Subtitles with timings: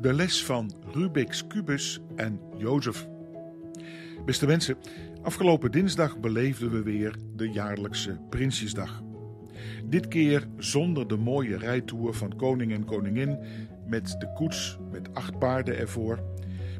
[0.00, 3.08] De les van Rubik's Kubus en Jozef.
[4.24, 4.76] Beste mensen,
[5.22, 9.02] afgelopen dinsdag beleefden we weer de jaarlijkse Prinsjesdag.
[9.84, 13.38] Dit keer zonder de mooie rijtour van koning en koningin
[13.86, 16.22] met de koets met acht paarden ervoor,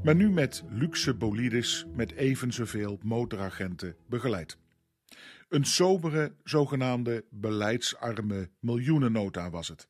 [0.03, 4.59] maar nu met luxe bolides met even zoveel motoragenten begeleid.
[5.49, 9.89] Een sobere, zogenaamde beleidsarme miljoenennota was het.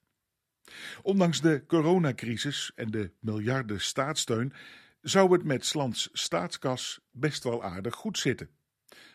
[1.02, 4.52] Ondanks de coronacrisis en de miljarden staatssteun
[5.01, 8.48] zou het met Slans staatskas best wel aardig goed zitten.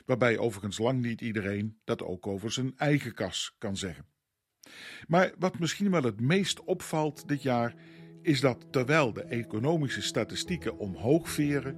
[0.05, 4.05] Waarbij overigens lang niet iedereen dat ook over zijn eigen kas kan zeggen.
[5.08, 7.76] Maar wat misschien wel het meest opvalt dit jaar
[8.22, 11.77] is dat terwijl de economische statistieken omhoog veren,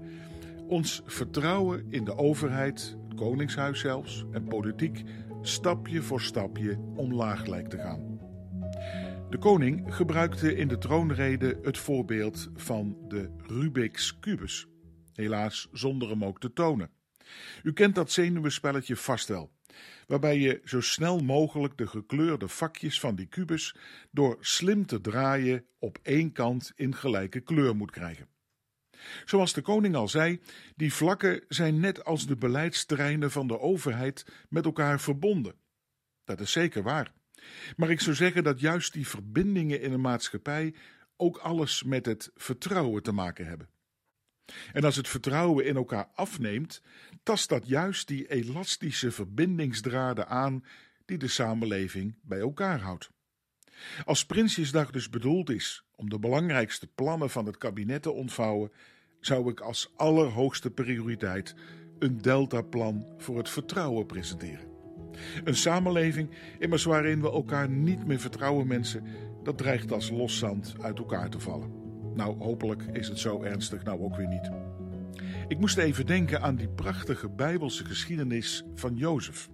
[0.68, 5.04] ons vertrouwen in de overheid, het koningshuis zelfs en politiek
[5.41, 8.16] stapje voor stapje omlaag lijkt te gaan.
[9.30, 14.68] De koning gebruikte in de troonrede het voorbeeld van de Rubik's kubus,
[15.13, 16.90] helaas zonder hem ook te tonen.
[17.63, 19.51] U kent dat zenuwenspelletje vast wel,
[20.05, 23.76] waarbij je zo snel mogelijk de gekleurde vakjes van die kubus
[24.12, 28.27] door slim te draaien op één kant in gelijke kleur moet krijgen.
[29.26, 30.41] Zoals de koning al zei,
[30.76, 35.55] die vlakken zijn net als de beleidsterreinen van de overheid met elkaar verbonden.
[36.23, 37.16] Dat is zeker waar.
[37.76, 40.73] Maar ik zou zeggen dat juist die verbindingen in een maatschappij
[41.15, 43.70] ook alles met het vertrouwen te maken hebben.
[44.73, 46.81] En als het vertrouwen in elkaar afneemt,
[47.23, 50.65] tast dat juist die elastische verbindingsdraden aan
[51.05, 53.09] die de samenleving bij elkaar houdt.
[54.05, 58.71] Als Prinsjesdag dus bedoeld is om de belangrijkste plannen van het kabinet te ontvouwen,
[59.20, 61.55] zou ik als allerhoogste prioriteit
[61.99, 64.76] een deltaplan voor het vertrouwen presenteren.
[65.44, 66.29] Een samenleving
[66.59, 69.03] immers waarin we elkaar niet meer vertrouwen mensen,
[69.44, 71.72] dat dreigt als loszand uit elkaar te vallen.
[72.16, 74.51] Nou, hopelijk is het zo ernstig nou ook weer niet.
[75.47, 79.50] Ik moest even denken aan die prachtige Bijbelse geschiedenis van Jozef.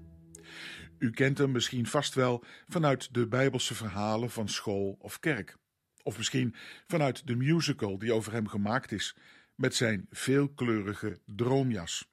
[0.97, 5.57] U kent hem misschien vast wel vanuit de Bijbelse verhalen van school of kerk.
[6.03, 6.55] Of misschien
[6.87, 9.15] vanuit de musical die over hem gemaakt is,
[9.55, 12.12] met zijn veelkleurige droomjas.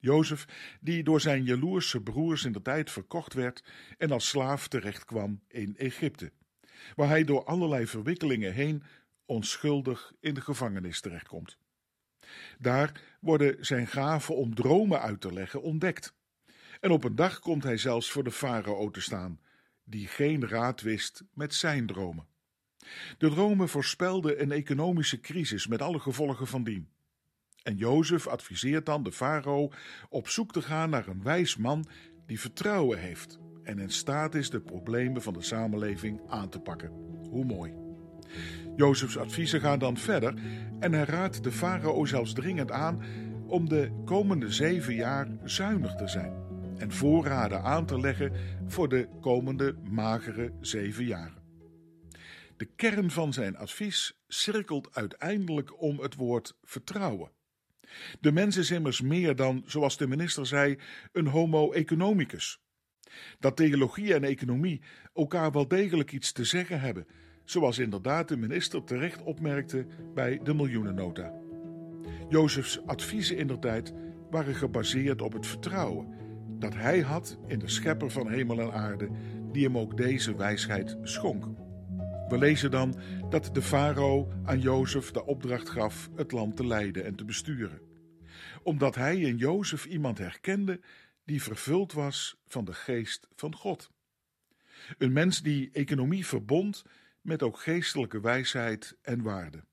[0.00, 0.44] Jozef,
[0.80, 3.64] die door zijn jaloerse broers in de tijd verkocht werd
[3.98, 6.32] en als slaaf terechtkwam in Egypte,
[6.94, 8.82] waar hij door allerlei verwikkelingen heen
[9.26, 11.58] onschuldig in de gevangenis terechtkomt.
[12.58, 16.14] Daar worden zijn gaven om dromen uit te leggen ontdekt.
[16.80, 19.40] En op een dag komt hij zelfs voor de farao te staan,
[19.84, 22.26] die geen raad wist met zijn dromen.
[23.18, 26.88] De dromen voorspelden een economische crisis met alle gevolgen van dien.
[27.62, 29.70] En Jozef adviseert dan de farao
[30.08, 31.86] op zoek te gaan naar een wijs man
[32.26, 36.90] die vertrouwen heeft en in staat is de problemen van de samenleving aan te pakken.
[37.30, 37.74] Hoe mooi.
[38.76, 40.34] Jozefs adviezen gaan dan verder
[40.80, 43.02] en hij raadt de farao zelfs dringend aan
[43.46, 46.32] om de komende zeven jaar zuinig te zijn
[46.76, 48.32] en voorraden aan te leggen
[48.66, 51.42] voor de komende magere zeven jaren.
[52.56, 57.30] De kern van zijn advies cirkelt uiteindelijk om het woord vertrouwen.
[58.20, 60.78] De mens is immers meer dan, zoals de minister zei,
[61.12, 62.60] een homo economicus.
[63.38, 64.82] Dat theologie en economie
[65.14, 67.06] elkaar wel degelijk iets te zeggen hebben,
[67.44, 71.32] zoals inderdaad de minister terecht opmerkte bij de miljoenennota.
[72.28, 73.92] Jozefs adviezen in tijd
[74.30, 76.14] waren gebaseerd op het vertrouwen
[76.58, 79.08] dat hij had in de schepper van hemel en aarde,
[79.52, 81.44] die hem ook deze wijsheid schonk.
[82.30, 87.04] We lezen dan dat de farao aan Jozef de opdracht gaf het land te leiden
[87.04, 87.80] en te besturen,
[88.62, 90.80] omdat hij in Jozef iemand herkende
[91.24, 93.90] die vervuld was van de geest van God.
[94.98, 96.82] Een mens die economie verbond
[97.20, 99.64] met ook geestelijke wijsheid en waarde.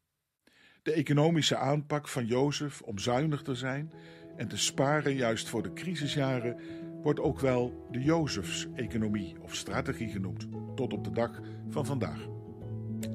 [0.81, 3.93] De economische aanpak van Jozef om zuinig te zijn
[4.37, 6.59] en te sparen juist voor de crisisjaren
[7.01, 12.36] wordt ook wel de Jozefs-economie of strategie genoemd, tot op de dag van vandaag.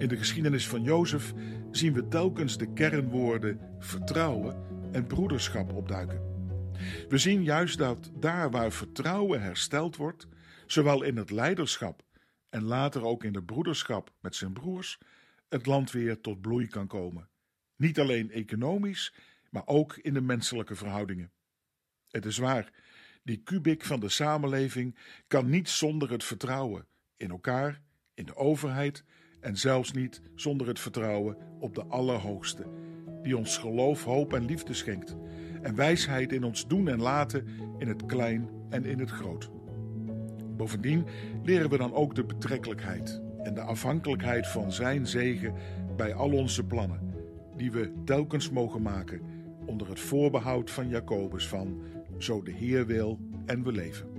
[0.02, 1.32] In de geschiedenis van Jozef
[1.70, 4.56] zien we telkens de kernwoorden vertrouwen
[4.92, 6.21] en broederschap opduiken.
[7.09, 10.27] We zien juist dat daar waar vertrouwen hersteld wordt,
[10.66, 12.03] zowel in het leiderschap
[12.48, 14.98] en later ook in de broederschap met zijn broers,
[15.48, 17.28] het land weer tot bloei kan komen.
[17.77, 19.15] Niet alleen economisch,
[19.50, 21.32] maar ook in de menselijke verhoudingen.
[22.10, 22.72] Het is waar,
[23.22, 24.97] die kubik van de samenleving
[25.27, 26.86] kan niet zonder het vertrouwen
[27.16, 27.80] in elkaar,
[28.15, 29.04] in de overheid
[29.42, 32.65] en zelfs niet zonder het vertrouwen op de Allerhoogste,
[33.22, 35.16] die ons geloof, hoop en liefde schenkt
[35.62, 37.47] en wijsheid in ons doen en laten
[37.78, 39.50] in het klein en in het groot.
[40.56, 41.06] Bovendien
[41.42, 45.54] leren we dan ook de betrekkelijkheid en de afhankelijkheid van Zijn zegen
[45.97, 47.15] bij al onze plannen,
[47.56, 49.21] die we telkens mogen maken
[49.66, 51.83] onder het voorbehoud van Jacobus van
[52.18, 54.11] zo de Heer wil en we leven.